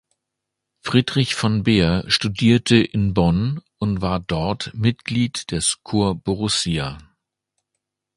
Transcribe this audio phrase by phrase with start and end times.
[0.79, 6.97] Friedrich von Behr studierte in Bonn und war dort Mitglied des Corps Borussia.